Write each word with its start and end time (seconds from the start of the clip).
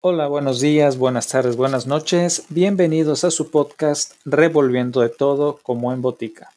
Hola, 0.00 0.28
buenos 0.28 0.60
días, 0.60 0.96
buenas 0.96 1.26
tardes, 1.26 1.56
buenas 1.56 1.88
noches. 1.88 2.46
Bienvenidos 2.50 3.24
a 3.24 3.32
su 3.32 3.50
podcast 3.50 4.12
Revolviendo 4.24 5.00
de 5.00 5.08
todo 5.08 5.58
como 5.60 5.92
en 5.92 6.02
botica. 6.02 6.50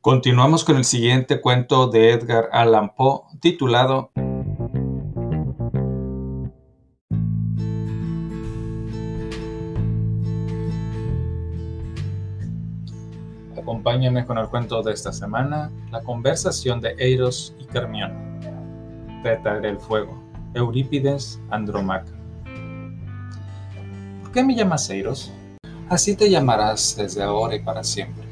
Continuamos 0.00 0.62
con 0.62 0.76
el 0.76 0.84
siguiente 0.84 1.40
cuento 1.40 1.88
de 1.88 2.12
Edgar 2.12 2.48
Allan 2.52 2.94
Poe 2.94 3.22
titulado 3.40 4.12
Acompáñenme 13.56 14.26
con 14.26 14.36
el 14.38 14.48
cuento 14.48 14.82
de 14.82 14.92
esta 14.92 15.12
semana, 15.12 15.70
la 15.92 16.02
conversación 16.02 16.80
de 16.80 16.94
Eiros 16.98 17.54
y 17.58 17.64
Carmión. 17.66 18.12
Teta 19.22 19.60
del 19.60 19.78
fuego, 19.78 20.20
Eurípides 20.54 21.40
Andromaca. 21.50 22.12
¿Por 24.22 24.32
qué 24.32 24.42
me 24.42 24.56
llamas 24.56 24.90
Eiros? 24.90 25.32
Así 25.88 26.16
te 26.16 26.28
llamarás 26.28 26.96
desde 26.96 27.22
ahora 27.22 27.54
y 27.54 27.60
para 27.60 27.84
siempre. 27.84 28.24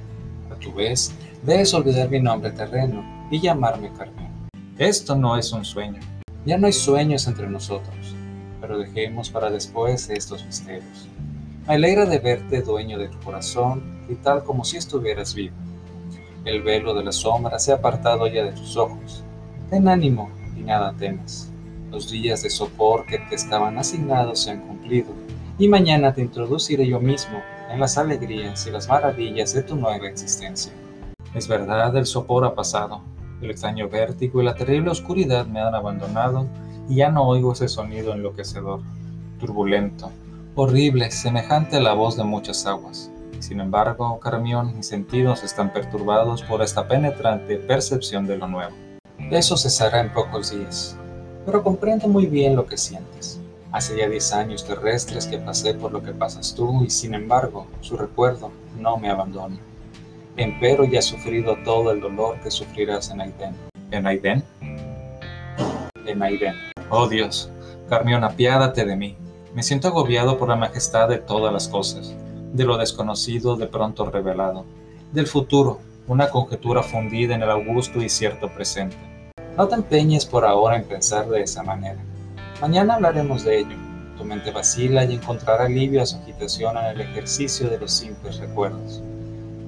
A 0.51 0.57
tu 0.57 0.73
vez, 0.75 1.15
debes 1.45 1.73
olvidar 1.73 2.11
mi 2.11 2.21
nombre 2.21 2.51
terreno 2.51 3.05
y 3.30 3.41
llamarme 3.41 3.93
Carmión. 3.93 4.33
Esto 4.77 5.15
no 5.15 5.37
es 5.37 5.52
un 5.52 5.65
sueño. 5.65 6.01
Ya 6.45 6.59
no 6.59 6.66
hay 6.66 6.73
sueños 6.73 7.29
entre 7.29 7.49
nosotros, 7.49 8.16
pero 8.61 8.79
dejemos 8.79 9.30
para 9.30 9.51
después 9.51 10.11
estos 10.11 10.45
misterios. 10.45 11.09
Me 11.69 11.75
alegra 11.75 12.07
de 12.07 12.19
verte 12.19 12.63
dueño 12.63 12.99
de 12.99 13.09
tu 13.09 13.21
corazón 13.21 14.02
tal 14.16 14.45
como 14.45 14.65
si 14.65 14.77
estuvieras 14.77 15.34
vivo. 15.34 15.55
El 16.45 16.62
velo 16.62 16.95
de 16.95 17.05
la 17.05 17.12
sombra 17.12 17.59
se 17.59 17.73
ha 17.73 17.77
apartado 17.77 18.27
ya 18.27 18.45
de 18.45 18.52
tus 18.52 18.77
ojos. 18.77 19.23
Ten 19.71 19.88
ánimo 19.88 20.30
y 20.57 20.62
nada 20.62 20.93
temas. 20.93 21.51
Los 21.91 22.11
días 22.11 22.43
de 22.43 22.51
sopor 22.51 23.07
que 23.07 23.18
te 23.18 23.35
estaban 23.35 23.79
asignados 23.79 24.40
se 24.40 24.51
han 24.51 24.66
cumplido 24.66 25.13
y 25.59 25.68
mañana 25.68 26.13
te 26.13 26.23
introduciré 26.23 26.87
yo 26.87 26.99
mismo 26.99 27.40
en 27.71 27.79
las 27.79 27.96
alegrías 27.96 28.66
y 28.66 28.71
las 28.71 28.88
maravillas 28.88 29.55
de 29.55 29.63
tu 29.63 29.77
nueva 29.77 30.09
existencia. 30.09 30.73
Es 31.35 31.46
verdad, 31.46 31.96
el 31.96 32.07
sopor 32.07 32.45
ha 32.45 32.55
pasado. 32.55 33.02
El 33.40 33.51
extraño 33.51 33.88
vértigo 33.88 34.43
y 34.43 34.45
la 34.45 34.55
terrible 34.55 34.90
oscuridad 34.90 35.46
me 35.46 35.60
han 35.60 35.74
abandonado 35.74 36.46
y 36.88 36.96
ya 36.96 37.10
no 37.10 37.29
oigo 37.29 37.52
ese 37.52 37.68
sonido 37.68 38.13
enloquecedor, 38.13 38.80
turbulento, 39.38 40.10
horrible, 40.57 41.10
semejante 41.10 41.77
a 41.77 41.80
la 41.80 41.93
voz 41.93 42.16
de 42.16 42.24
muchas 42.24 42.66
aguas. 42.66 43.12
Sin 43.43 43.59
embargo, 43.59 44.21
Carmión, 44.21 44.76
mis 44.76 44.87
sentidos 44.87 45.43
están 45.43 45.73
perturbados 45.73 46.45
por 46.45 46.62
esta 46.62 46.87
penetrante 46.87 47.57
percepción 47.57 48.24
de 48.24 48.37
lo 48.37 48.46
nuevo. 48.46 48.71
Eso 49.32 49.57
cesará 49.57 49.99
en 49.99 50.12
pocos 50.12 50.52
días, 50.52 50.96
pero 51.45 51.65
comprendo 51.65 52.07
muy 52.07 52.26
bien 52.26 52.54
lo 52.54 52.66
que 52.66 52.76
sientes. 52.76 53.40
Hace 53.73 53.99
ya 53.99 54.09
diez 54.09 54.32
años 54.32 54.65
terrestres 54.65 55.26
que 55.26 55.38
pasé 55.38 55.74
por 55.74 55.90
lo 55.90 56.04
que 56.04 56.12
pasas 56.12 56.54
tú 56.54 56.84
y 56.84 56.90
sin 56.90 57.15
embargo 57.15 57.66
su 57.80 57.96
recuerdo 57.96 58.52
no 58.79 58.96
me 58.96 59.10
abandona. 59.10 59.59
Empero 60.37 60.84
ya 60.84 61.01
he 61.01 61.02
sufrido 61.02 61.56
todo 61.65 61.90
el 61.90 62.01
dolor 62.01 62.38
que 62.43 62.51
sufrirás 62.51 63.10
en 63.10 63.23
Aiden. 63.23 63.56
¿En 63.90 64.06
Aiden? 64.06 64.44
En 66.06 66.22
Aiden. 66.22 66.54
Oh 66.91 67.09
Dios, 67.09 67.50
Carmión, 67.88 68.22
apiádate 68.22 68.84
de 68.84 68.94
mí. 68.94 69.16
Me 69.53 69.65
siento 69.65 69.88
agobiado 69.88 70.38
por 70.38 70.49
la 70.49 70.54
majestad 70.54 71.09
de 71.09 71.19
todas 71.19 71.53
las 71.53 71.66
cosas, 71.66 72.15
de 72.53 72.65
lo 72.65 72.77
desconocido 72.77 73.56
de 73.56 73.67
pronto 73.67 74.05
revelado, 74.11 74.65
del 75.12 75.27
futuro, 75.27 75.81
una 76.06 76.28
conjetura 76.28 76.83
fundida 76.83 77.34
en 77.34 77.43
el 77.43 77.50
augusto 77.50 78.03
y 78.03 78.09
cierto 78.09 78.49
presente. 78.49 78.97
No 79.56 79.69
te 79.69 79.75
empeñes 79.75 80.27
por 80.27 80.45
ahora 80.45 80.77
en 80.77 80.84
pensar 80.84 81.28
de 81.28 81.43
esa 81.43 81.62
manera. 81.62 81.99
Mañana 82.61 82.95
hablaremos 82.95 83.45
de 83.45 83.61
ello. 83.61 83.77
Tu 84.17 84.25
mente 84.25 84.50
vacila 84.50 85.05
y 85.05 85.15
encontrará 85.15 85.65
alivio 85.65 86.03
a 86.03 86.06
su 86.06 86.17
agitación 86.17 86.77
en 86.77 86.85
el 86.87 87.01
ejercicio 87.01 87.69
de 87.69 87.79
los 87.79 87.93
simples 87.93 88.39
recuerdos. 88.39 89.03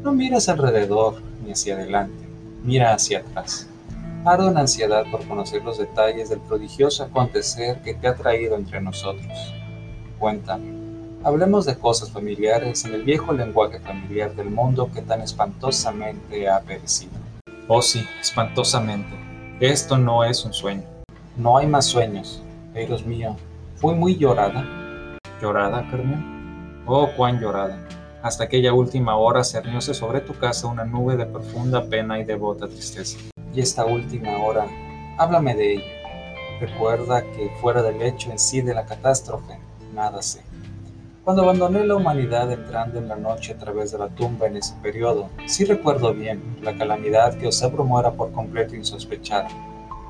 No 0.02 0.12
mires 0.12 0.48
alrededor 0.48 1.20
ni 1.44 1.52
hacia 1.52 1.74
adelante, 1.74 2.26
mira 2.62 2.92
hacia 2.92 3.20
atrás. 3.20 3.68
Ardo 4.24 4.50
en 4.50 4.58
ansiedad 4.58 5.04
por 5.10 5.26
conocer 5.26 5.62
los 5.64 5.78
detalles 5.78 6.30
del 6.30 6.40
prodigioso 6.40 7.04
acontecer 7.04 7.80
que 7.82 7.94
te 7.94 8.08
ha 8.08 8.14
traído 8.14 8.56
entre 8.56 8.80
nosotros 8.80 9.54
cuéntame. 10.24 10.83
Hablemos 11.24 11.64
de 11.64 11.78
cosas 11.78 12.10
familiares 12.10 12.84
en 12.84 12.92
el 12.92 13.02
viejo 13.02 13.32
lenguaje 13.32 13.80
familiar 13.80 14.34
del 14.34 14.50
mundo 14.50 14.90
que 14.92 15.00
tan 15.00 15.22
espantosamente 15.22 16.46
ha 16.50 16.60
perecido. 16.60 17.12
Oh 17.66 17.80
sí, 17.80 18.06
espantosamente. 18.20 19.16
Esto 19.58 19.96
no 19.96 20.22
es 20.22 20.44
un 20.44 20.52
sueño. 20.52 20.82
No 21.38 21.56
hay 21.56 21.66
más 21.66 21.86
sueños. 21.86 22.42
Dios 22.74 23.06
mío, 23.06 23.36
fui 23.76 23.94
muy 23.94 24.18
llorada. 24.18 24.66
¿Llorada, 25.40 25.88
Carmen? 25.90 26.82
Oh, 26.84 27.08
cuán 27.16 27.40
llorada. 27.40 27.78
Hasta 28.22 28.44
aquella 28.44 28.74
última 28.74 29.16
hora 29.16 29.44
cernióse 29.44 29.94
sobre 29.94 30.20
tu 30.20 30.34
casa 30.34 30.66
una 30.66 30.84
nube 30.84 31.16
de 31.16 31.24
profunda 31.24 31.86
pena 31.86 32.20
y 32.20 32.24
devota 32.24 32.68
tristeza. 32.68 33.18
Y 33.54 33.62
esta 33.62 33.86
última 33.86 34.36
hora, 34.44 34.66
háblame 35.16 35.54
de 35.54 35.72
ella. 35.76 36.60
Recuerda 36.60 37.22
que 37.22 37.50
fuera 37.62 37.82
del 37.82 38.02
hecho 38.02 38.30
en 38.30 38.38
sí 38.38 38.60
de 38.60 38.74
la 38.74 38.84
catástrofe, 38.84 39.58
nada 39.94 40.20
sé. 40.20 40.42
Cuando 41.24 41.42
abandoné 41.42 41.86
la 41.86 41.96
humanidad 41.96 42.52
entrando 42.52 42.98
en 42.98 43.08
la 43.08 43.16
noche 43.16 43.54
a 43.54 43.56
través 43.56 43.90
de 43.90 43.98
la 43.98 44.10
tumba 44.10 44.46
en 44.46 44.58
ese 44.58 44.74
periodo, 44.82 45.30
sí 45.46 45.64
recuerdo 45.64 46.12
bien 46.12 46.58
la 46.60 46.76
calamidad 46.76 47.38
que 47.38 47.46
os 47.46 47.62
abrumó 47.62 47.98
era 47.98 48.12
por 48.12 48.30
completo 48.30 48.76
insospechada. 48.76 49.48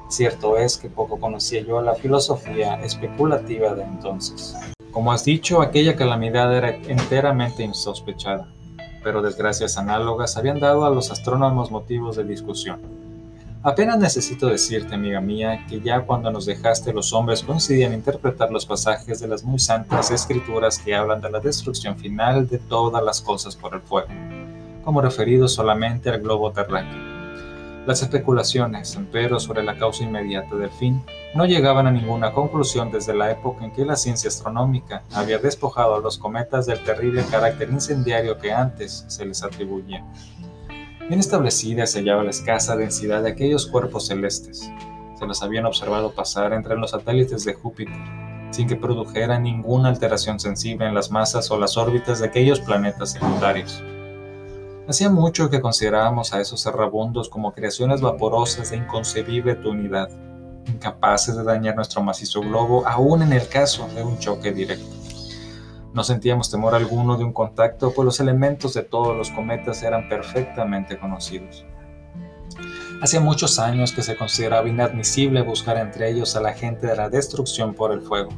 Cierto 0.09 0.59
es 0.59 0.77
que 0.77 0.91
poco 0.91 1.21
conocía 1.21 1.61
yo 1.61 1.81
la 1.81 1.95
filosofía 1.95 2.83
especulativa 2.83 3.77
de 3.77 3.85
entonces. 3.85 4.57
Como 4.91 5.13
has 5.13 5.25
dicho, 5.25 5.63
aquella 5.63 5.95
calamidad 5.95 6.53
era 6.53 6.71
enteramente 6.71 7.63
insospechada, 7.63 8.53
pero 9.05 9.23
desgracias 9.23 9.79
análogas 9.79 10.37
habían 10.37 10.59
dado 10.59 10.85
a 10.85 10.91
los 10.91 11.13
astrónomos 11.13 11.71
motivos 11.71 12.17
de 12.17 12.25
discusión. 12.25 13.04
Apenas 13.67 13.99
necesito 13.99 14.49
decirte, 14.49 14.95
amiga 14.95 15.23
mía, 15.23 15.65
que 15.67 15.81
ya 15.81 16.03
cuando 16.03 16.31
nos 16.31 16.45
dejaste 16.45 16.93
los 16.93 17.15
hombres 17.15 17.43
coincidían 17.43 17.95
interpretar 17.95 18.51
los 18.51 18.67
pasajes 18.67 19.21
de 19.21 19.27
las 19.27 19.43
muy 19.43 19.59
santas 19.59 20.11
escrituras 20.11 20.79
que 20.79 20.95
hablan 20.95 21.23
de 21.23 21.31
la 21.31 21.41
destrucción 21.41 21.97
final 21.97 22.47
de 22.47 22.59
todas 22.59 23.03
las 23.03 23.23
cosas 23.23 23.57
por 23.57 23.75
el 23.75 23.81
fuego, 23.81 24.09
como 24.85 25.01
referido 25.01 25.49
solamente 25.49 26.11
al 26.11 26.21
globo 26.21 26.53
terráqueo. 26.53 27.15
Las 27.87 28.03
especulaciones, 28.03 28.97
empero, 28.97 29.41
sobre 29.41 29.63
la 29.63 29.79
causa 29.79 30.05
inmediata 30.05 30.57
del 30.57 30.71
fin 30.71 31.03
no 31.35 31.47
llegaban 31.47 31.87
a 31.87 31.91
ninguna 31.91 32.35
conclusión 32.35 32.93
desde 32.93 33.15
la 33.15 33.31
época 33.31 33.65
en 33.65 33.73
que 33.73 33.87
la 33.87 33.97
ciencia 33.97 34.29
astronómica 34.29 35.05
había 35.15 35.39
despojado 35.39 35.95
a 35.95 36.01
los 36.01 36.19
cometas 36.19 36.67
del 36.67 36.85
terrible 36.85 37.25
carácter 37.31 37.71
incendiario 37.71 38.37
que 38.37 38.53
antes 38.53 39.07
se 39.09 39.25
les 39.25 39.43
atribuía. 39.43 40.05
Bien 41.07 41.21
establecida 41.21 41.87
se 41.87 41.99
hallaba 41.99 42.25
la 42.25 42.31
escasa 42.31 42.77
densidad 42.77 43.23
de 43.23 43.33
aquellos 43.33 43.67
cuerpos 43.67 44.07
celestes. 44.07 44.71
Se 45.19 45.27
los 45.27 45.43
habían 45.43 45.67
observado 45.67 46.15
pasar 46.15 46.55
entre 46.55 46.77
los 46.77 46.93
satélites 46.93 47.45
de 47.45 47.53
Júpiter, 47.53 47.95
sin 48.51 48.67
que 48.67 48.77
produjera 48.77 49.39
ninguna 49.39 49.91
alteración 49.91 50.41
sensible 50.41 50.87
en 50.87 50.95
las 50.95 51.11
masas 51.11 51.51
o 51.51 51.59
las 51.59 51.77
órbitas 51.77 52.21
de 52.21 52.27
aquellos 52.29 52.61
planetas 52.61 53.13
secundarios. 53.13 53.83
Hacía 54.89 55.11
mucho 55.11 55.51
que 55.51 55.61
considerábamos 55.61 56.33
a 56.33 56.41
esos 56.41 56.65
errabundos 56.65 57.29
como 57.29 57.53
creaciones 57.53 58.01
vaporosas 58.01 58.71
de 58.71 58.79
inconcebible 58.79 59.59
unidad, 59.63 60.09
incapaces 60.67 61.37
de 61.37 61.45
dañar 61.45 61.77
nuestro 61.77 62.03
macizo 62.03 62.41
globo 62.41 62.87
aún 62.87 63.21
en 63.21 63.35
el 63.35 63.47
caso 63.47 63.87
de 63.95 64.03
un 64.03 64.19
choque 64.19 64.53
directo. 64.53 65.04
No 65.95 66.03
sentíamos 66.03 66.51
temor 66.51 66.75
alguno 66.75 67.17
de 67.17 67.23
un 67.23 67.33
contacto, 67.33 67.93
pues 67.95 68.05
los 68.05 68.19
elementos 68.19 68.75
de 68.75 68.83
todos 68.83 69.17
los 69.17 69.31
cometas 69.31 69.81
eran 69.85 70.09
perfectamente 70.09 70.99
conocidos. 70.99 71.65
Hacía 73.01 73.21
muchos 73.21 73.61
años 73.61 73.93
que 73.93 74.03
se 74.03 74.17
consideraba 74.17 74.69
inadmisible 74.69 75.43
buscar 75.43 75.77
entre 75.79 76.11
ellos 76.11 76.35
a 76.35 76.41
la 76.41 76.53
gente 76.53 76.89
de 76.89 76.97
la 76.97 77.09
destrucción 77.09 77.75
por 77.75 77.93
el 77.93 78.03
fuego, 78.03 78.31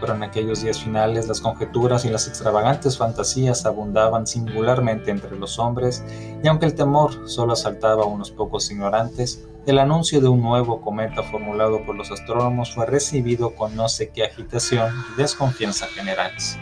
pero 0.00 0.14
en 0.14 0.22
aquellos 0.22 0.62
días 0.62 0.80
finales 0.80 1.28
las 1.28 1.42
conjeturas 1.42 2.06
y 2.06 2.08
las 2.08 2.26
extravagantes 2.26 2.96
fantasías 2.96 3.66
abundaban 3.66 4.26
singularmente 4.26 5.10
entre 5.10 5.36
los 5.36 5.58
hombres, 5.58 6.02
y 6.42 6.48
aunque 6.48 6.64
el 6.64 6.74
temor 6.74 7.28
solo 7.28 7.52
asaltaba 7.52 8.04
a 8.04 8.06
unos 8.06 8.30
pocos 8.30 8.70
ignorantes, 8.70 9.46
el 9.66 9.78
anuncio 9.78 10.22
de 10.22 10.28
un 10.28 10.40
nuevo 10.40 10.80
cometa 10.80 11.22
formulado 11.22 11.84
por 11.84 11.94
los 11.94 12.10
astrónomos 12.10 12.74
fue 12.74 12.86
recibido 12.86 13.54
con 13.54 13.76
no 13.76 13.88
sé 13.90 14.08
qué 14.08 14.24
agitación 14.24 14.90
y 15.12 15.20
desconfianza 15.20 15.86
generales. 15.88 16.58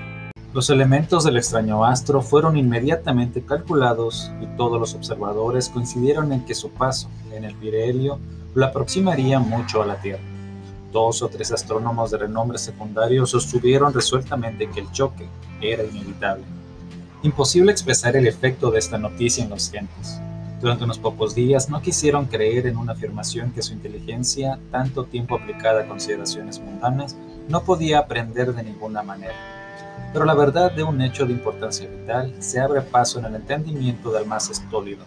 Los 0.55 0.71
elementos 0.71 1.25
del 1.25 1.37
extraño 1.37 1.85
astro 1.85 2.23
fueron 2.23 2.57
inmediatamente 2.57 3.43
calculados 3.43 4.33
y 4.41 4.47
todos 4.57 4.81
los 4.81 4.95
observadores 4.95 5.69
coincidieron 5.69 6.33
en 6.33 6.47
que 6.47 6.55
su 6.55 6.71
paso 6.71 7.11
en 7.33 7.45
el 7.45 7.55
Pirelio 7.55 8.19
lo 8.55 8.65
aproximaría 8.65 9.41
mucho 9.41 9.83
a 9.83 9.87
la 9.87 10.01
Tierra. 10.01 10.23
Dos 10.91 11.21
o 11.21 11.29
tres 11.29 11.53
astrónomos 11.53 12.11
de 12.11 12.19
renombre 12.19 12.57
secundario 12.57 13.27
sostuvieron 13.27 13.93
resueltamente 13.93 14.71
que 14.71 14.81
el 14.81 14.91
choque 14.91 15.29
era 15.61 15.85
inevitable. 15.85 16.45
Imposible 17.23 17.71
expresar 17.71 18.17
el 18.17 18.27
efecto 18.27 18.71
de 18.71 18.79
esta 18.79 18.97
noticia 18.97 19.45
en 19.45 19.51
los 19.51 19.71
gentes. 19.71 20.19
Durante 20.63 20.85
unos 20.85 20.99
pocos 20.99 21.35
días 21.35 21.69
no 21.69 21.83
quisieron 21.83 22.25
creer 22.25 22.67
en 22.67 22.79
una 22.79 22.95
afirmación 22.95 23.53
que 23.53 23.61
su 23.61 23.75
inteligencia, 23.75 24.59
tanto 24.71 25.05
tiempo 25.05 25.37
aplicada 25.37 25.83
a 25.83 25.89
consideraciones 25.89 26.59
mundanas, 26.59 27.19
no 27.49 27.65
podía 27.65 27.99
aprender 27.99 28.55
de 28.55 28.63
ninguna 28.63 29.03
manera. 29.03 29.58
Pero 30.13 30.25
la 30.25 30.35
verdad 30.35 30.73
de 30.73 30.83
un 30.83 31.01
hecho 31.03 31.27
de 31.27 31.33
importancia 31.33 31.89
vital 31.89 32.35
se 32.39 32.61
abre 32.61 32.81
paso 32.81 33.19
en 33.19 33.27
el 33.27 33.35
entendimiento 33.35 34.11
del 34.11 34.27
más 34.27 34.51
estólido. 34.51 35.05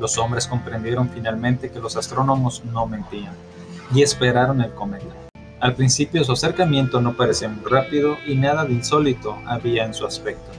Los 0.00 0.18
hombres 0.18 0.46
comprendieron 0.46 1.08
finalmente 1.08 1.70
que 1.70 1.78
los 1.78 1.96
astrónomos 1.96 2.64
no 2.64 2.86
mentían 2.86 3.32
y 3.94 4.02
esperaron 4.02 4.60
el 4.60 4.72
cometa. 4.72 5.06
Al 5.60 5.74
principio 5.74 6.24
su 6.24 6.32
acercamiento 6.32 7.00
no 7.00 7.16
parecía 7.16 7.48
muy 7.48 7.64
rápido 7.64 8.16
y 8.26 8.34
nada 8.34 8.64
de 8.64 8.74
insólito 8.74 9.38
había 9.46 9.84
en 9.84 9.94
su 9.94 10.04
aspecto. 10.04 10.50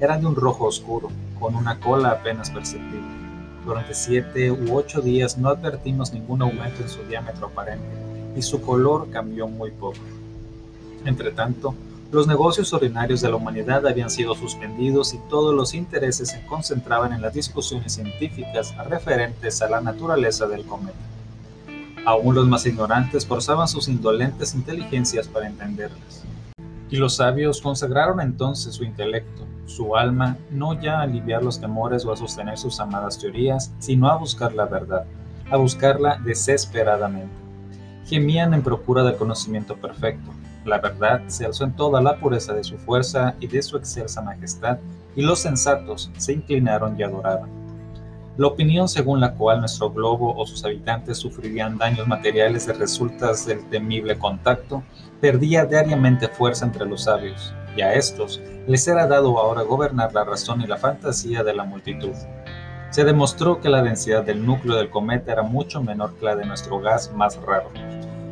Era 0.00 0.16
de 0.16 0.26
un 0.26 0.36
rojo 0.36 0.64
oscuro, 0.64 1.10
con 1.40 1.56
una 1.56 1.80
cola 1.80 2.10
apenas 2.10 2.50
perceptible. 2.50 3.18
Durante 3.64 3.94
siete 3.94 4.50
u 4.50 4.74
ocho 4.74 5.02
días 5.02 5.36
no 5.36 5.48
advertimos 5.48 6.12
ningún 6.12 6.40
aumento 6.40 6.82
en 6.82 6.88
su 6.88 7.02
diámetro 7.02 7.48
aparente 7.48 7.84
y 8.36 8.42
su 8.42 8.62
color 8.62 9.10
cambió 9.10 9.48
muy 9.48 9.72
poco. 9.72 9.98
Entretanto, 11.04 11.74
los 12.10 12.26
negocios 12.26 12.72
ordinarios 12.72 13.20
de 13.20 13.28
la 13.28 13.36
humanidad 13.36 13.86
habían 13.86 14.08
sido 14.08 14.34
suspendidos 14.34 15.12
y 15.12 15.18
todos 15.28 15.54
los 15.54 15.74
intereses 15.74 16.30
se 16.30 16.44
concentraban 16.46 17.12
en 17.12 17.20
las 17.20 17.34
discusiones 17.34 17.92
científicas 17.92 18.74
referentes 18.88 19.60
a 19.60 19.68
la 19.68 19.82
naturaleza 19.82 20.46
del 20.46 20.64
cometa. 20.64 20.96
Aún 22.06 22.34
los 22.34 22.48
más 22.48 22.64
ignorantes 22.64 23.26
forzaban 23.26 23.68
sus 23.68 23.88
indolentes 23.88 24.54
inteligencias 24.54 25.28
para 25.28 25.48
entenderlas. 25.48 26.24
Y 26.90 26.96
los 26.96 27.16
sabios 27.16 27.60
consagraron 27.60 28.22
entonces 28.22 28.76
su 28.76 28.84
intelecto, 28.84 29.44
su 29.66 29.94
alma, 29.94 30.38
no 30.50 30.80
ya 30.80 31.00
a 31.00 31.02
aliviar 31.02 31.44
los 31.44 31.60
temores 31.60 32.06
o 32.06 32.12
a 32.12 32.16
sostener 32.16 32.56
sus 32.56 32.80
amadas 32.80 33.18
teorías, 33.18 33.70
sino 33.80 34.08
a 34.08 34.16
buscar 34.16 34.54
la 34.54 34.64
verdad, 34.64 35.04
a 35.50 35.58
buscarla 35.58 36.18
desesperadamente. 36.24 37.34
Gemían 38.06 38.54
en 38.54 38.62
procura 38.62 39.02
del 39.02 39.16
conocimiento 39.16 39.76
perfecto. 39.76 40.30
La 40.64 40.78
verdad 40.78 41.22
se 41.28 41.46
alzó 41.46 41.64
en 41.64 41.76
toda 41.76 42.00
la 42.00 42.18
pureza 42.18 42.52
de 42.52 42.64
su 42.64 42.76
fuerza 42.78 43.34
y 43.40 43.46
de 43.46 43.62
su 43.62 43.76
excelsa 43.76 44.20
majestad, 44.22 44.78
y 45.16 45.22
los 45.22 45.40
sensatos 45.40 46.10
se 46.16 46.32
inclinaron 46.32 46.98
y 46.98 47.02
adoraban. 47.02 47.50
La 48.36 48.46
opinión 48.46 48.88
según 48.88 49.18
la 49.18 49.34
cual 49.34 49.58
nuestro 49.58 49.90
globo 49.90 50.32
o 50.36 50.46
sus 50.46 50.64
habitantes 50.64 51.18
sufrirían 51.18 51.76
daños 51.76 52.06
materiales 52.06 52.66
de 52.66 52.72
resultas 52.72 53.44
del 53.46 53.68
temible 53.68 54.16
contacto 54.16 54.84
perdía 55.20 55.64
diariamente 55.64 56.28
fuerza 56.28 56.64
entre 56.64 56.86
los 56.86 57.02
sabios, 57.02 57.52
y 57.76 57.80
a 57.80 57.94
estos 57.94 58.40
les 58.68 58.86
era 58.86 59.08
dado 59.08 59.38
ahora 59.38 59.62
gobernar 59.62 60.14
la 60.14 60.22
razón 60.22 60.60
y 60.60 60.68
la 60.68 60.76
fantasía 60.76 61.42
de 61.42 61.54
la 61.54 61.64
multitud. 61.64 62.14
Se 62.90 63.04
demostró 63.04 63.60
que 63.60 63.68
la 63.68 63.82
densidad 63.82 64.22
del 64.22 64.46
núcleo 64.46 64.76
del 64.76 64.88
cometa 64.88 65.32
era 65.32 65.42
mucho 65.42 65.82
menor 65.82 66.14
que 66.14 66.24
la 66.24 66.36
de 66.36 66.46
nuestro 66.46 66.80
gas 66.80 67.12
más 67.12 67.36
raro. 67.42 67.70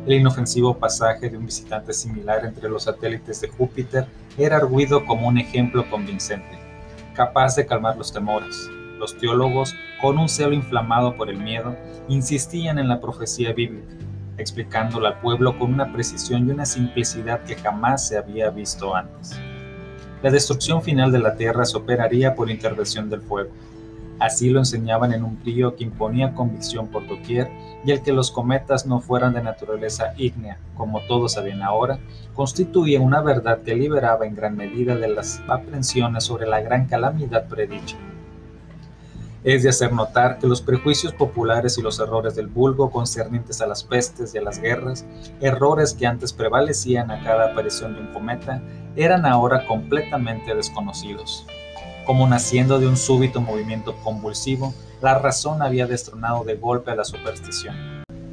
El 0.07 0.13
inofensivo 0.13 0.73
pasaje 0.73 1.29
de 1.29 1.37
un 1.37 1.45
visitante 1.45 1.91
similar 1.91 2.45
entre 2.45 2.69
los 2.69 2.83
satélites 2.83 3.41
de 3.41 3.49
Júpiter 3.49 4.07
era 4.37 4.55
arguido 4.55 5.05
como 5.05 5.27
un 5.27 5.37
ejemplo 5.37 5.83
convincente, 5.89 6.57
capaz 7.13 7.57
de 7.57 7.65
calmar 7.65 7.97
los 7.97 8.13
temores. 8.13 8.69
Los 8.99 9.17
teólogos, 9.17 9.75
con 10.01 10.17
un 10.17 10.29
celo 10.29 10.53
inflamado 10.53 11.17
por 11.17 11.29
el 11.29 11.37
miedo, 11.37 11.75
insistían 12.07 12.79
en 12.79 12.87
la 12.87 13.01
profecía 13.01 13.51
bíblica, 13.51 13.95
explicándola 14.37 15.09
al 15.09 15.19
pueblo 15.19 15.59
con 15.59 15.73
una 15.73 15.91
precisión 15.91 16.47
y 16.47 16.51
una 16.51 16.65
simplicidad 16.65 17.43
que 17.43 17.57
jamás 17.57 18.07
se 18.07 18.17
había 18.17 18.49
visto 18.49 18.95
antes. 18.95 19.37
La 20.23 20.31
destrucción 20.31 20.81
final 20.81 21.11
de 21.11 21.19
la 21.19 21.35
Tierra 21.35 21.65
se 21.65 21.75
operaría 21.75 22.33
por 22.33 22.49
intervención 22.49 23.09
del 23.09 23.23
fuego. 23.23 23.49
Así 24.19 24.49
lo 24.49 24.59
enseñaban 24.59 25.13
en 25.13 25.23
un 25.23 25.39
brío 25.41 25.75
que 25.75 25.83
imponía 25.83 26.33
convicción 26.33 26.87
por 26.87 27.07
doquier 27.07 27.51
y 27.85 27.91
el 27.91 28.01
que 28.01 28.13
los 28.13 28.31
cometas 28.31 28.85
no 28.85 28.99
fueran 28.99 29.33
de 29.33 29.43
naturaleza 29.43 30.13
ígnea, 30.17 30.57
como 30.75 31.01
todos 31.01 31.33
sabían 31.33 31.61
ahora, 31.61 31.99
constituía 32.33 32.99
una 32.99 33.21
verdad 33.21 33.61
que 33.63 33.75
liberaba 33.75 34.25
en 34.25 34.35
gran 34.35 34.55
medida 34.55 34.95
de 34.95 35.07
las 35.07 35.41
aprensiones 35.47 36.23
sobre 36.23 36.47
la 36.47 36.61
gran 36.61 36.85
calamidad 36.85 37.47
predicha 37.47 37.97
es 39.47 39.63
de 39.63 39.69
hacer 39.69 39.93
notar 39.93 40.39
que 40.39 40.47
los 40.47 40.61
prejuicios 40.61 41.13
populares 41.13 41.77
y 41.77 41.81
los 41.81 41.99
errores 42.01 42.35
del 42.35 42.47
vulgo 42.47 42.91
concernientes 42.91 43.61
a 43.61 43.65
las 43.65 43.81
pestes 43.81 44.35
y 44.35 44.39
a 44.39 44.41
las 44.41 44.59
guerras, 44.59 45.05
errores 45.39 45.93
que 45.93 46.05
antes 46.05 46.33
prevalecían 46.33 47.11
a 47.11 47.23
cada 47.23 47.51
aparición 47.51 47.93
de 47.93 48.01
un 48.01 48.07
cometa, 48.07 48.61
eran 48.97 49.25
ahora 49.25 49.65
completamente 49.65 50.53
desconocidos. 50.53 51.45
Como 52.07 52.25
naciendo 52.25 52.79
de 52.79 52.87
un 52.87 52.95
súbito 52.95 53.41
movimiento 53.41 53.93
convulsivo, 53.97 54.73
la 55.01 55.19
razón 55.19 55.61
había 55.61 55.87
destronado 55.87 56.45
de 56.45 56.55
golpe 56.55 56.89
a 56.89 56.95
la 56.95 57.03
superstición. 57.03 57.75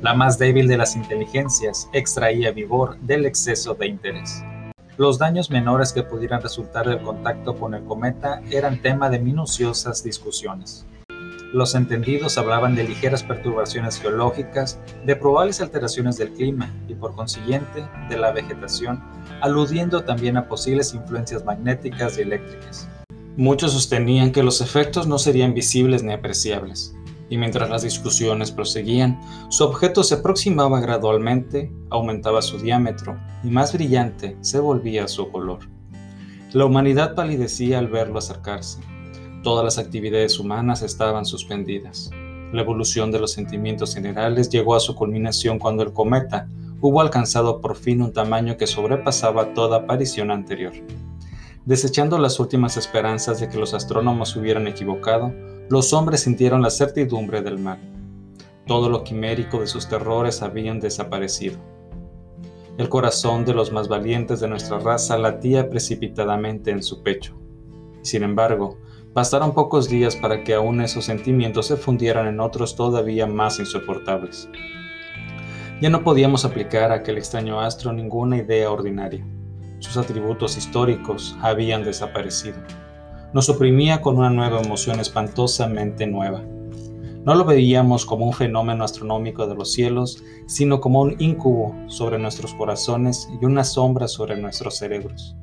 La 0.00 0.14
más 0.14 0.38
débil 0.38 0.68
de 0.68 0.76
las 0.76 0.94
inteligencias 0.94 1.88
extraía 1.92 2.52
vigor 2.52 2.96
del 3.00 3.26
exceso 3.26 3.74
de 3.74 3.88
interés. 3.88 4.44
Los 4.96 5.18
daños 5.18 5.50
menores 5.50 5.92
que 5.92 6.04
pudieran 6.04 6.40
resultar 6.40 6.86
del 6.86 7.02
contacto 7.02 7.56
con 7.56 7.74
el 7.74 7.82
cometa 7.82 8.40
eran 8.48 8.80
tema 8.80 9.10
de 9.10 9.18
minuciosas 9.18 10.04
discusiones. 10.04 10.86
Los 11.52 11.74
entendidos 11.74 12.38
hablaban 12.38 12.76
de 12.76 12.84
ligeras 12.84 13.24
perturbaciones 13.24 13.98
geológicas, 13.98 14.78
de 15.04 15.16
probables 15.16 15.60
alteraciones 15.60 16.16
del 16.16 16.30
clima 16.30 16.72
y 16.86 16.94
por 16.94 17.16
consiguiente 17.16 17.84
de 18.08 18.16
la 18.18 18.30
vegetación, 18.30 19.02
aludiendo 19.40 20.04
también 20.04 20.36
a 20.36 20.46
posibles 20.46 20.94
influencias 20.94 21.44
magnéticas 21.44 22.18
y 22.18 22.20
eléctricas. 22.20 22.88
Muchos 23.36 23.72
sostenían 23.72 24.32
que 24.32 24.42
los 24.42 24.60
efectos 24.60 25.06
no 25.06 25.18
serían 25.18 25.54
visibles 25.54 26.02
ni 26.02 26.12
apreciables, 26.12 26.94
y 27.28 27.36
mientras 27.36 27.68
las 27.68 27.82
discusiones 27.82 28.52
proseguían, 28.52 29.20
su 29.48 29.64
objeto 29.64 30.04
se 30.04 30.14
aproximaba 30.14 30.80
gradualmente, 30.80 31.72
aumentaba 31.90 32.42
su 32.42 32.58
diámetro 32.58 33.18
y 33.42 33.48
más 33.48 33.72
brillante 33.72 34.36
se 34.40 34.60
volvía 34.60 35.08
su 35.08 35.30
color. 35.30 35.60
La 36.52 36.64
humanidad 36.64 37.14
palidecía 37.14 37.80
al 37.80 37.88
verlo 37.88 38.18
acercarse 38.18 38.78
Todas 39.44 39.62
las 39.62 39.76
actividades 39.76 40.40
humanas 40.40 40.80
estaban 40.80 41.26
suspendidas. 41.26 42.10
La 42.50 42.62
evolución 42.62 43.12
de 43.12 43.20
los 43.20 43.32
sentimientos 43.32 43.94
generales 43.94 44.48
llegó 44.48 44.74
a 44.74 44.80
su 44.80 44.94
culminación 44.94 45.58
cuando 45.58 45.82
el 45.82 45.92
cometa 45.92 46.48
hubo 46.80 47.02
alcanzado 47.02 47.60
por 47.60 47.76
fin 47.76 48.00
un 48.00 48.14
tamaño 48.14 48.56
que 48.56 48.66
sobrepasaba 48.66 49.52
toda 49.52 49.78
aparición 49.78 50.30
anterior. 50.30 50.72
Desechando 51.64 52.18
las 52.18 52.38
últimas 52.40 52.76
esperanzas 52.76 53.40
de 53.40 53.48
que 53.48 53.58
los 53.58 53.74
astrónomos 53.74 54.36
hubieran 54.36 54.66
equivocado, 54.66 55.32
los 55.68 55.92
hombres 55.92 56.20
sintieron 56.20 56.62
la 56.62 56.70
certidumbre 56.70 57.42
del 57.42 57.58
mal. 57.58 57.78
Todo 58.66 58.88
lo 58.88 59.04
quimérico 59.04 59.60
de 59.60 59.66
sus 59.66 59.88
terrores 59.88 60.42
habían 60.42 60.80
desaparecido. 60.80 61.58
El 62.76 62.88
corazón 62.88 63.44
de 63.44 63.54
los 63.54 63.72
más 63.72 63.88
valientes 63.88 64.40
de 64.40 64.48
nuestra 64.48 64.78
raza 64.78 65.16
latía 65.16 65.70
precipitadamente 65.70 66.70
en 66.70 66.82
su 66.82 67.02
pecho. 67.02 67.34
Sin 68.02 68.22
embargo, 68.22 68.78
Bastaron 69.14 69.54
pocos 69.54 69.88
días 69.88 70.16
para 70.16 70.42
que 70.42 70.54
aún 70.54 70.80
esos 70.80 71.04
sentimientos 71.04 71.68
se 71.68 71.76
fundieran 71.76 72.26
en 72.26 72.40
otros 72.40 72.74
todavía 72.74 73.28
más 73.28 73.60
insoportables. 73.60 74.48
Ya 75.80 75.88
no 75.88 76.02
podíamos 76.02 76.44
aplicar 76.44 76.90
a 76.90 76.96
aquel 76.96 77.18
extraño 77.18 77.60
astro 77.60 77.92
ninguna 77.92 78.38
idea 78.38 78.72
ordinaria. 78.72 79.24
Sus 79.84 79.98
atributos 79.98 80.56
históricos 80.56 81.36
habían 81.42 81.84
desaparecido. 81.84 82.56
Nos 83.34 83.50
oprimía 83.50 84.00
con 84.00 84.16
una 84.16 84.30
nueva 84.30 84.62
emoción 84.62 84.98
espantosamente 84.98 86.06
nueva. 86.06 86.42
No 87.26 87.34
lo 87.34 87.44
veíamos 87.44 88.06
como 88.06 88.24
un 88.24 88.32
fenómeno 88.32 88.82
astronómico 88.82 89.46
de 89.46 89.54
los 89.54 89.72
cielos, 89.72 90.24
sino 90.46 90.80
como 90.80 91.02
un 91.02 91.16
incubo 91.18 91.76
sobre 91.86 92.18
nuestros 92.18 92.54
corazones 92.54 93.28
y 93.42 93.44
una 93.44 93.62
sombra 93.62 94.08
sobre 94.08 94.36
nuestros 94.40 94.78
cerebros 94.78 95.36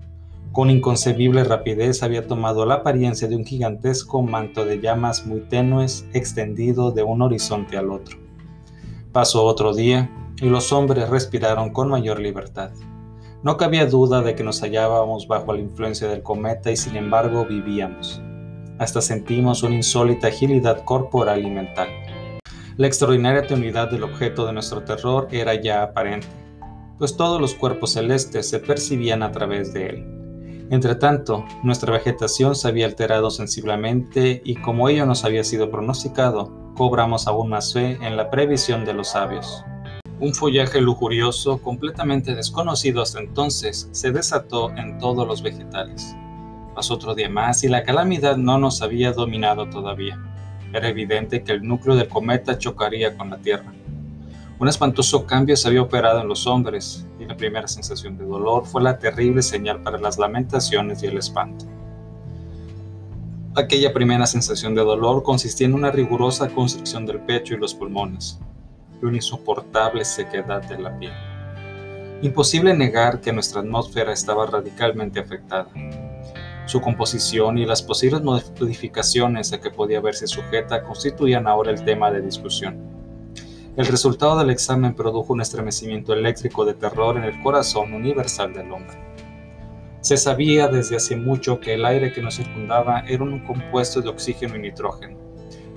con 0.52 0.70
inconcebible 0.70 1.46
rapidez 1.46 2.04
había 2.04 2.28
tomado 2.28 2.66
la 2.66 2.76
apariencia 2.76 3.30
de 3.30 3.38
un 3.38 3.46
gigantesco 3.46 4.22
manto 4.22 4.66
de 4.66 4.82
llamas 4.82 5.26
muy 5.26 5.40
tenues 5.42 6.06
extendido 6.14 6.92
de 6.92 7.04
un 7.04 7.22
horizonte 7.22 7.78
al 7.78 7.90
otro. 7.90 8.18
Pasó 9.14 9.46
otro 9.46 9.74
día 9.74 10.12
y 10.42 10.50
los 10.50 10.74
hombres 10.74 11.08
respiraron 11.08 11.72
con 11.72 11.88
mayor 11.88 12.20
libertad. 12.20 12.72
No 13.44 13.58
cabía 13.58 13.88
duda 13.88 14.22
de 14.22 14.36
que 14.36 14.44
nos 14.44 14.62
hallábamos 14.62 15.28
bajo 15.28 15.54
la 15.54 15.62
influencia 15.62 16.08
del 16.08 16.22
cometa 16.22 16.70
y 16.70 16.78
sin 16.78 16.96
embargo 16.96 17.44
vivíamos. 17.44 18.22
Hasta 18.78 19.02
sentimos 19.02 19.64
una 19.64 19.74
insólita 19.74 20.28
agilidad 20.28 20.84
corporal 20.86 21.44
y 21.44 21.50
mental. 21.50 21.90
La 22.78 22.86
extraordinaria 22.86 23.48
tenuidad 23.48 23.90
del 23.90 24.04
objeto 24.04 24.46
de 24.46 24.54
nuestro 24.54 24.84
terror 24.84 25.28
era 25.32 25.56
ya 25.56 25.82
aparente, 25.82 26.28
pues 27.00 27.18
todos 27.18 27.42
los 27.42 27.56
cuerpos 27.56 27.94
celestes 27.94 28.48
se 28.48 28.60
percibían 28.60 29.24
a 29.24 29.32
través 29.32 29.74
de 29.74 29.88
él. 29.88 30.68
Entretanto, 30.70 31.44
nuestra 31.64 31.94
vegetación 31.94 32.54
se 32.54 32.68
había 32.68 32.86
alterado 32.86 33.32
sensiblemente 33.32 34.44
y 34.46 34.54
como 34.56 34.88
ello 34.88 35.08
nos 35.08 35.26
había 35.26 35.44
sido 35.44 35.72
pronosticado, 35.72 36.74
cobramos 36.76 37.26
aún 37.26 37.50
más 37.50 37.74
fe 37.74 37.98
en 38.02 38.18
la 38.18 38.30
previsión 38.30 38.86
de 38.86 38.94
los 38.94 39.10
sabios. 39.10 39.66
Un 40.22 40.36
follaje 40.36 40.80
lujurioso, 40.80 41.58
completamente 41.64 42.36
desconocido 42.36 43.02
hasta 43.02 43.20
entonces, 43.20 43.90
se 43.92 44.12
desató 44.12 44.70
en 44.70 45.00
todos 45.00 45.28
los 45.28 45.42
vegetales. 45.42 46.16
Pasó 46.76 46.94
otro 46.94 47.16
día 47.16 47.28
más 47.28 47.64
y 47.64 47.70
la 47.70 47.82
calamidad 47.82 48.38
no 48.38 48.60
nos 48.60 48.84
había 48.84 49.14
dominado 49.14 49.68
todavía. 49.72 50.20
Era 50.72 50.90
evidente 50.90 51.44
que 51.44 51.54
el 51.54 51.64
núcleo 51.64 51.96
del 51.96 52.08
cometa 52.08 52.60
chocaría 52.60 53.18
con 53.18 53.32
la 53.32 53.40
Tierra. 53.40 53.74
Un 54.60 54.68
espantoso 54.68 55.26
cambio 55.26 55.56
se 55.56 55.68
había 55.68 55.82
operado 55.82 56.22
en 56.22 56.28
los 56.28 56.46
hombres, 56.46 57.08
y 57.20 57.26
la 57.26 57.36
primera 57.36 57.68
sensación 57.68 58.16
de 58.16 58.26
dolor 58.26 58.68
fue 58.68 58.84
la 58.84 59.00
terrible 59.00 59.42
señal 59.42 59.82
para 59.82 59.98
las 59.98 60.20
lamentaciones 60.20 61.02
y 61.02 61.08
el 61.08 61.18
espanto. 61.18 61.66
Aquella 63.56 63.92
primera 63.92 64.28
sensación 64.28 64.76
de 64.76 64.84
dolor 64.84 65.24
consistía 65.24 65.66
en 65.66 65.74
una 65.74 65.90
rigurosa 65.90 66.48
constricción 66.48 67.08
del 67.08 67.22
pecho 67.22 67.56
y 67.56 67.58
los 67.58 67.74
pulmones, 67.74 68.40
y 69.02 69.06
una 69.06 69.18
insoportable 69.18 70.06
sequedad 70.06 70.64
de 70.64 70.80
la 70.80 70.98
piel. 70.98 71.14
Imposible 72.22 72.76
negar 72.76 73.20
que 73.20 73.34
nuestra 73.34 73.62
atmósfera 73.62 74.14
estaba 74.14 74.46
radicalmente 74.46 75.20
afectada. 75.20 75.70
Su 76.68 76.80
composición 76.80 77.58
y 77.58 77.66
las 77.66 77.82
posibles 77.82 78.22
modificaciones 78.22 79.52
a 79.52 79.60
que 79.60 79.72
podía 79.72 80.00
verse 80.00 80.28
sujeta 80.28 80.84
constituían 80.84 81.48
ahora 81.48 81.72
el 81.72 81.84
tema 81.84 82.12
de 82.12 82.22
discusión. 82.22 82.80
El 83.76 83.88
resultado 83.88 84.38
del 84.38 84.50
examen 84.50 84.94
produjo 84.94 85.34
un 85.34 85.42
estremecimiento 85.42 86.14
eléctrico 86.14 86.66
de 86.66 86.74
terror 86.74 87.18
en 87.18 87.24
el 87.24 87.42
corazón 87.42 87.94
universal 87.94 88.54
del 88.54 88.72
hombre. 88.72 88.98
Se 90.02 90.18
sabía 90.18 90.68
desde 90.68 90.98
hace 90.98 91.16
mucho 91.16 91.60
que 91.60 91.76
el 91.76 91.86
aire 91.86 92.12
que 92.12 92.22
nos 92.22 92.36
circundaba 92.36 93.00
era 93.08 93.24
un 93.24 93.40
compuesto 93.46 94.02
de 94.02 94.10
oxígeno 94.10 94.56
y 94.56 94.60
nitrógeno, 94.60 95.18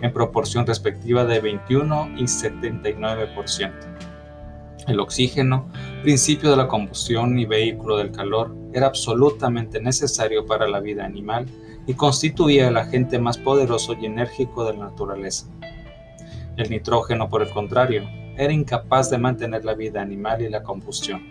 en 0.05 0.13
proporción 0.13 0.67
respectiva 0.67 1.25
de 1.25 1.41
21 1.41 2.11
y 2.19 2.25
79%. 2.25 3.73
El 4.87 5.01
oxígeno, 5.01 5.71
principio 6.03 6.51
de 6.51 6.59
la 6.59 6.69
combustión 6.69 7.39
y 7.39 7.47
vehículo 7.47 7.97
del 7.97 8.13
calor, 8.13 8.55
era 8.75 8.87
absolutamente 8.87 9.81
necesario 9.81 10.45
para 10.45 10.69
la 10.69 10.81
vida 10.81 11.07
animal 11.07 11.47
y 11.87 11.95
constituía 11.95 12.69
el 12.69 12.77
agente 12.77 13.19
más 13.19 13.39
poderoso 13.39 13.95
y 13.95 14.05
enérgico 14.05 14.67
de 14.67 14.77
la 14.77 14.91
naturaleza. 14.91 15.47
El 16.59 16.69
nitrógeno, 16.69 17.31
por 17.31 17.41
el 17.41 17.49
contrario, 17.49 18.03
era 18.37 18.53
incapaz 18.53 19.09
de 19.09 19.17
mantener 19.17 19.65
la 19.65 19.73
vida 19.73 20.03
animal 20.03 20.43
y 20.43 20.51
la 20.51 20.63
combustión. 20.63 21.23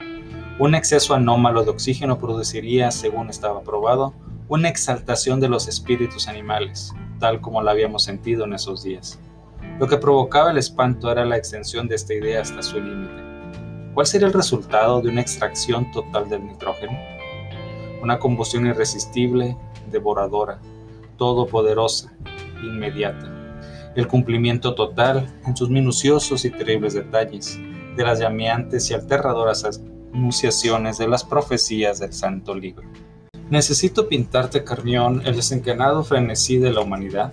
Un 0.58 0.74
exceso 0.74 1.14
anómalo 1.14 1.64
de 1.64 1.70
oxígeno 1.70 2.18
produciría, 2.18 2.90
según 2.90 3.30
estaba 3.30 3.62
probado, 3.62 4.16
una 4.48 4.70
exaltación 4.70 5.40
de 5.40 5.50
los 5.50 5.68
espíritus 5.68 6.28
animales, 6.28 6.92
tal 7.20 7.42
como 7.42 7.62
la 7.62 7.72
habíamos 7.72 8.04
sentido 8.04 8.46
en 8.46 8.54
esos 8.54 8.84
días. 8.84 9.20
Lo 9.80 9.88
que 9.88 9.98
provocaba 9.98 10.52
el 10.52 10.58
espanto 10.58 11.12
era 11.12 11.26
la 11.26 11.38
extensión 11.38 11.88
de 11.88 11.96
esta 11.96 12.14
idea 12.14 12.42
hasta 12.42 12.62
su 12.62 12.80
límite. 12.80 13.24
¿Cuál 13.94 14.08
sería 14.08 14.28
el 14.28 14.34
resultado 14.34 15.02
de 15.02 15.10
una 15.10 15.22
extracción 15.22 15.92
total 15.92 16.30
del 16.30 16.46
nitrógeno? 16.46 16.98
una 18.04 18.20
combustión 18.20 18.68
irresistible, 18.68 19.58
devoradora, 19.90 20.60
todopoderosa, 21.18 22.14
inmediata. 22.62 23.32
El 23.96 24.08
cumplimiento 24.08 24.76
total, 24.76 25.34
en 25.46 25.56
sus 25.56 25.70
minuciosos 25.70 26.44
y 26.44 26.50
terribles 26.50 26.94
detalles, 26.94 27.58
de 27.96 28.04
las 28.04 28.20
llameantes 28.20 28.92
y 28.92 28.94
aterradoras 28.94 29.82
anunciaciones 30.14 30.98
de 30.98 31.08
las 31.08 31.24
profecías 31.24 32.00
del 32.00 32.12
Santo 32.12 32.54
Libro. 32.54 32.84
Necesito 33.54 34.08
pintarte, 34.08 34.64
Carmión, 34.64 35.22
el 35.26 35.36
desencanado 35.36 36.04
frenesí 36.04 36.58
de 36.58 36.74
la 36.74 36.82
humanidad. 36.82 37.32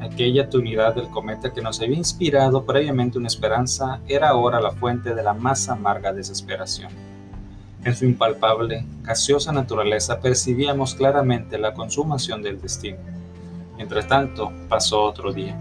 Aquella 0.00 0.50
tunidad 0.50 0.96
del 0.96 1.10
cometa 1.10 1.52
que 1.52 1.62
nos 1.62 1.80
había 1.80 1.96
inspirado 1.96 2.64
previamente 2.64 3.18
una 3.18 3.28
esperanza 3.28 4.00
era 4.08 4.30
ahora 4.30 4.60
la 4.60 4.72
fuente 4.72 5.14
de 5.14 5.22
la 5.22 5.34
más 5.34 5.68
amarga 5.68 6.12
desesperación 6.12 6.90
en 7.84 7.94
su 7.94 8.04
impalpable, 8.04 8.84
gaseosa 9.04 9.52
naturaleza 9.52 10.20
percibíamos 10.20 10.96
claramente 10.96 11.56
la 11.56 11.72
consumación 11.72 12.42
del 12.42 12.60
destino. 12.60 12.98
Mientras 13.76 14.08
tanto, 14.08 14.52
pasó 14.68 15.04
otro 15.04 15.32
día, 15.32 15.56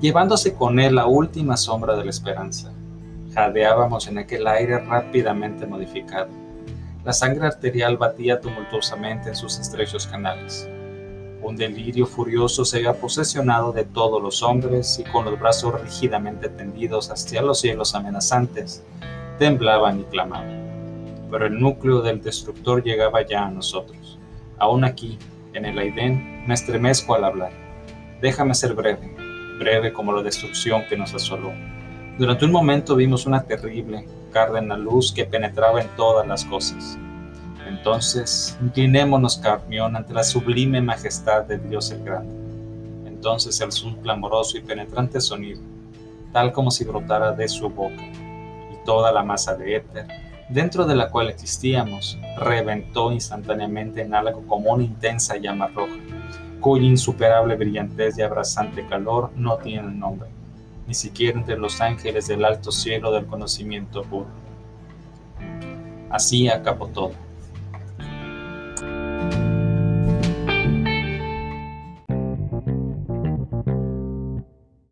llevándose 0.00 0.54
con 0.54 0.80
él 0.80 0.94
la 0.94 1.04
última 1.04 1.58
sombra 1.58 1.94
de 1.96 2.04
la 2.04 2.10
esperanza. 2.10 2.72
Jadeábamos 3.34 4.08
en 4.08 4.16
aquel 4.16 4.46
aire 4.46 4.78
rápidamente 4.78 5.66
modificado. 5.66 6.47
La 7.08 7.14
sangre 7.14 7.46
arterial 7.46 7.96
batía 7.96 8.38
tumultuosamente 8.38 9.30
en 9.30 9.34
sus 9.34 9.58
estrechos 9.58 10.06
canales. 10.06 10.68
Un 11.40 11.56
delirio 11.56 12.04
furioso 12.04 12.66
se 12.66 12.76
había 12.76 13.00
posesionado 13.00 13.72
de 13.72 13.84
todos 13.84 14.22
los 14.22 14.42
hombres 14.42 14.98
y 14.98 15.10
con 15.10 15.24
los 15.24 15.40
brazos 15.40 15.80
rígidamente 15.80 16.50
tendidos 16.50 17.10
hacia 17.10 17.40
los 17.40 17.62
cielos 17.62 17.94
amenazantes, 17.94 18.82
temblaban 19.38 20.00
y 20.00 20.04
clamaban 20.04 20.58
pero 21.30 21.46
el 21.46 21.58
núcleo 21.58 22.02
del 22.02 22.20
destructor 22.20 22.84
llegaba 22.84 23.26
ya 23.26 23.46
a 23.46 23.50
nosotros. 23.50 24.18
Aún 24.58 24.84
aquí, 24.84 25.18
en 25.54 25.64
el 25.64 25.78
Aidén, 25.78 26.46
me 26.46 26.52
estremezco 26.52 27.14
al 27.14 27.24
hablar. 27.24 27.52
Déjame 28.20 28.54
ser 28.54 28.74
breve, 28.74 29.16
breve 29.58 29.94
como 29.94 30.12
la 30.12 30.22
destrucción 30.22 30.84
que 30.90 30.98
nos 30.98 31.14
asoló. 31.14 31.54
Durante 32.18 32.44
un 32.44 32.50
momento 32.50 32.96
vimos 32.96 33.26
una 33.26 33.44
terrible, 33.44 34.04
cárdena 34.32 34.76
luz 34.76 35.12
que 35.12 35.24
penetraba 35.24 35.80
en 35.80 35.88
todas 35.96 36.26
las 36.26 36.44
cosas. 36.44 36.98
Entonces, 37.68 38.58
inclinémonos, 38.60 39.36
Carmión, 39.36 39.94
ante 39.94 40.12
la 40.12 40.24
sublime 40.24 40.82
majestad 40.82 41.44
de 41.44 41.58
Dios 41.58 41.92
el 41.92 42.02
Grande. 42.02 42.34
Entonces 43.06 43.62
alzó 43.62 43.86
un 43.86 44.02
clamoroso 44.02 44.58
y 44.58 44.62
penetrante 44.62 45.20
sonido, 45.20 45.60
tal 46.32 46.50
como 46.50 46.72
si 46.72 46.84
brotara 46.84 47.30
de 47.30 47.46
su 47.46 47.68
boca, 47.68 48.02
y 48.02 48.84
toda 48.84 49.12
la 49.12 49.22
masa 49.22 49.54
de 49.54 49.76
éter, 49.76 50.08
dentro 50.48 50.86
de 50.86 50.96
la 50.96 51.10
cual 51.10 51.30
existíamos, 51.30 52.18
reventó 52.36 53.12
instantáneamente 53.12 54.02
en 54.02 54.12
algo 54.12 54.44
como 54.48 54.72
una 54.72 54.82
intensa 54.82 55.36
llama 55.36 55.68
roja, 55.68 55.94
cuya 56.58 56.84
insuperable 56.84 57.54
brillantez 57.54 58.18
y 58.18 58.22
abrasante 58.22 58.84
calor 58.88 59.30
no 59.36 59.58
tiene 59.58 59.92
nombre, 59.92 60.30
ni 60.88 60.94
siquiera 60.94 61.38
entre 61.38 61.58
los 61.58 61.82
ángeles 61.82 62.26
del 62.26 62.46
alto 62.46 62.72
cielo 62.72 63.12
del 63.12 63.26
conocimiento 63.26 64.02
puro. 64.02 64.26
Así 66.10 66.48
acabó 66.48 66.88
todo. 66.88 67.12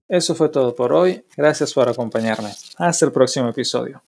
Eso 0.06 0.34
fue 0.34 0.50
todo 0.50 0.74
por 0.74 0.92
hoy. 0.92 1.24
Gracias 1.34 1.72
por 1.72 1.88
acompañarme. 1.88 2.50
Hasta 2.76 3.06
el 3.06 3.12
próximo 3.12 3.48
episodio. 3.48 4.02